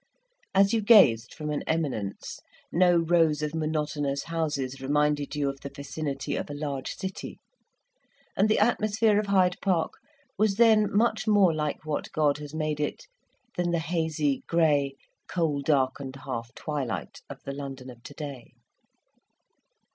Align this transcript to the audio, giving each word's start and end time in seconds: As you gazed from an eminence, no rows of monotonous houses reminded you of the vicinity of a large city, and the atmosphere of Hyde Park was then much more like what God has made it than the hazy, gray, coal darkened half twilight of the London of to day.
As 0.55 0.73
you 0.73 0.81
gazed 0.81 1.31
from 1.31 1.51
an 1.51 1.61
eminence, 1.67 2.39
no 2.71 2.97
rows 2.97 3.43
of 3.43 3.53
monotonous 3.53 4.23
houses 4.23 4.81
reminded 4.81 5.35
you 5.35 5.47
of 5.47 5.59
the 5.61 5.69
vicinity 5.69 6.35
of 6.35 6.49
a 6.49 6.55
large 6.55 6.95
city, 6.95 7.39
and 8.35 8.49
the 8.49 8.57
atmosphere 8.57 9.19
of 9.19 9.27
Hyde 9.27 9.57
Park 9.61 9.93
was 10.39 10.55
then 10.55 10.87
much 10.91 11.27
more 11.27 11.53
like 11.53 11.85
what 11.85 12.11
God 12.13 12.39
has 12.39 12.51
made 12.55 12.79
it 12.79 13.05
than 13.55 13.69
the 13.69 13.77
hazy, 13.77 14.43
gray, 14.47 14.95
coal 15.27 15.61
darkened 15.61 16.15
half 16.25 16.51
twilight 16.55 17.21
of 17.29 17.43
the 17.43 17.53
London 17.53 17.91
of 17.91 18.01
to 18.01 18.15
day. 18.15 18.53